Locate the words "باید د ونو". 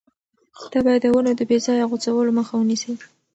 0.85-1.31